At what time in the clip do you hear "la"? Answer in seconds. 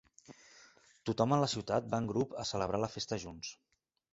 1.43-1.49, 2.85-2.91